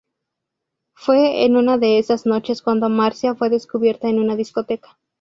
Fue 0.95 1.45
en 1.45 1.55
una 1.57 1.77
de 1.77 1.99
esas 1.99 2.25
noches 2.25 2.63
cuando 2.63 2.89
Marcia 2.89 3.35
fue 3.35 3.51
descubierta 3.51 4.09
en 4.09 4.17
una 4.17 4.35
discoteca. 4.35 4.97